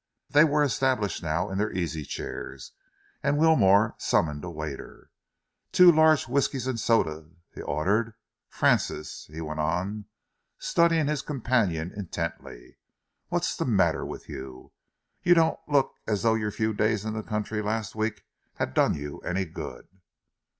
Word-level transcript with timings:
They 0.31 0.43
were 0.43 0.63
established 0.63 1.21
now 1.21 1.51
in 1.51 1.59
their 1.59 1.71
easy 1.71 2.03
chairs, 2.03 2.71
and 3.21 3.37
Wilmore 3.37 3.93
summoned 3.99 4.43
a 4.43 4.49
waiter. 4.49 5.11
"Two 5.71 5.91
large 5.91 6.27
whiskies 6.27 6.65
and 6.65 6.79
sodas," 6.79 7.27
he 7.53 7.61
ordered. 7.61 8.15
"Francis," 8.49 9.29
he 9.31 9.41
went 9.41 9.59
on, 9.59 10.05
studying 10.57 11.05
his 11.05 11.21
companion 11.21 11.93
intently, 11.95 12.79
"what's 13.27 13.55
the 13.55 13.65
matter 13.65 14.03
with 14.03 14.27
you? 14.27 14.71
You 15.21 15.35
don't 15.35 15.59
look 15.67 15.93
as 16.07 16.23
though 16.23 16.33
your 16.33 16.49
few 16.49 16.73
days 16.73 17.05
in 17.05 17.13
the 17.13 17.21
country 17.21 17.61
last 17.61 17.93
week 17.93 18.23
had 18.55 18.73
done 18.73 18.95
you 18.95 19.19
any 19.19 19.45
good." 19.45 19.87